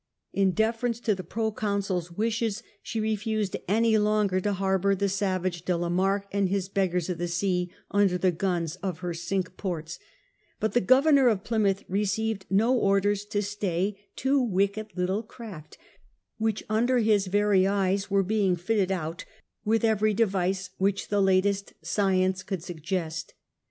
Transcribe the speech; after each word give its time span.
In 0.33 0.53
deference 0.53 0.99
to 1.01 1.13
the 1.13 1.23
Proconsul's 1.23 2.09
wishes 2.11 2.63
she 2.81 2.99
refused 2.99 3.55
any 3.67 3.99
longer 3.99 4.39
to 4.41 4.53
harbour 4.53 4.95
the 4.95 5.07
savage 5.07 5.61
De 5.61 5.77
la 5.77 5.89
Marck 5.89 6.25
and 6.33 6.49
his 6.49 6.67
Beggars 6.69 7.07
of 7.07 7.19
the 7.19 7.27
Sea 7.27 7.69
under 7.91 8.17
the 8.17 8.31
guns 8.31 8.77
of 8.77 8.97
her 9.05 9.13
Cinque 9.13 9.55
Ports 9.57 9.97
j 9.99 10.03
but 10.59 10.73
the 10.73 10.81
Governor 10.81 11.27
of 11.27 11.43
Plymouth 11.43 11.83
received 11.87 12.47
no 12.49 12.75
orders 12.75 13.25
to 13.25 13.43
stay 13.43 13.95
two 14.15 14.41
wicked 14.41 14.87
little 14.95 15.21
craft 15.21 15.77
which 16.39 16.63
under 16.67 16.97
his 16.97 17.27
very 17.27 17.67
eyes 17.67 18.09
were 18.09 18.23
being 18.23 18.55
fitted 18.55 18.91
out 18.91 19.23
with 19.63 19.85
every 19.85 20.15
device 20.15 20.71
which 20.79 21.09
the 21.09 21.21
latest 21.21 21.73
science 21.83 22.41
could 22.41 22.63
suggest. 22.63 23.35